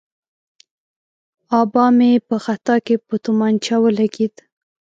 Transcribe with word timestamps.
آبا 1.59 1.85
مې 1.97 2.11
په 2.27 2.35
خطا 2.45 2.75
کې 2.85 2.95
په 3.07 3.15
تومانچه 3.23 3.75
ولګېد. 3.83 4.35